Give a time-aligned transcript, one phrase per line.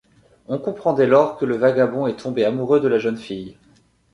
[0.47, 3.55] On comprend dès lors que le vagabond est tombé amoureux de la jeune fille.